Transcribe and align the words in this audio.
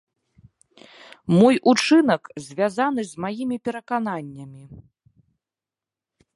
Мой 1.37 1.55
учынак 1.73 2.23
звязаны 2.47 3.01
з 3.11 3.23
маімі 3.25 3.57
перакананнямі. 3.69 4.63